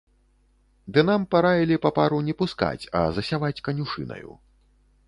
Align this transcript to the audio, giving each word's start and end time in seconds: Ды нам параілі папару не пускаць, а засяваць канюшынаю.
Ды 0.95 1.03
нам 1.09 1.27
параілі 1.35 1.77
папару 1.85 2.23
не 2.31 2.35
пускаць, 2.41 2.89
а 3.03 3.05
засяваць 3.21 3.57
канюшынаю. 3.71 4.31